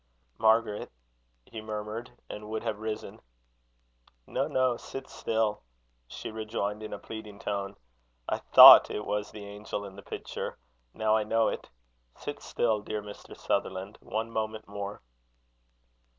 [0.39, 0.89] "Margaret!"
[1.45, 3.21] he murmured, and would have risen.
[4.25, 5.61] "No, no; sit still,"
[6.07, 7.75] she rejoined, in a pleading tone.
[8.27, 10.57] "I thought it was the angel in the picture.
[10.95, 11.69] Now I know it.
[12.17, 13.37] Sit still, dear Mr.
[13.37, 15.03] Sutherland, one moment more."